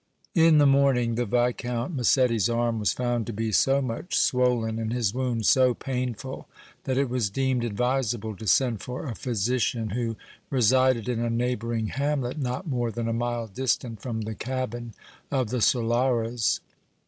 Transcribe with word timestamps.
In 0.33 0.57
the 0.57 0.65
morning 0.65 1.13
the 1.13 1.27
Viscount 1.27 1.93
Massetti's 1.93 2.49
arm 2.49 2.79
was 2.79 2.91
found 2.91 3.27
to 3.27 3.33
be 3.33 3.51
so 3.51 3.83
much 3.83 4.17
swollen 4.17 4.79
and 4.79 4.91
his 4.91 5.13
wound 5.13 5.45
so 5.45 5.75
painful 5.75 6.47
that 6.85 6.97
it 6.97 7.07
was 7.07 7.29
deemed 7.29 7.63
advisable 7.63 8.35
to 8.37 8.47
send 8.47 8.81
for 8.81 9.05
a 9.05 9.13
physician, 9.13 9.91
who 9.91 10.15
resided 10.49 11.07
in 11.07 11.19
a 11.19 11.29
neighboring 11.29 11.89
hamlet 11.89 12.39
not 12.39 12.65
more 12.67 12.89
than 12.89 13.07
a 13.07 13.13
mile 13.13 13.45
distant 13.45 14.01
from 14.01 14.21
the 14.21 14.33
cabin 14.33 14.95
of 15.29 15.49
the 15.51 15.61
Solaras. 15.61 16.61